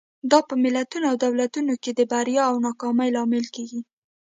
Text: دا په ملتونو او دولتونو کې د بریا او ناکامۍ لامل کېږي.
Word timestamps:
دا 0.31 0.39
په 0.49 0.55
ملتونو 0.63 1.05
او 1.11 1.15
دولتونو 1.25 1.73
کې 1.83 1.91
د 1.93 2.01
بریا 2.11 2.43
او 2.49 2.55
ناکامۍ 2.65 3.09
لامل 3.15 3.45
کېږي. 3.55 3.81